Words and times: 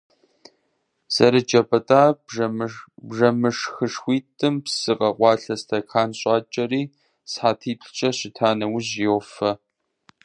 Зэрыджэ 1.13 1.61
пӀытӀа 1.69 2.03
бжэмышхышхуитӀым 3.07 4.55
псы 4.63 4.93
къэкъуалъэ 4.99 5.55
стэкан 5.61 6.09
щӀакӀэри, 6.19 6.83
сыхьэтиплӏкӀэ 7.31 8.09
щыта 8.17 8.49
нэужь, 8.57 8.93
йофэ. 9.05 9.51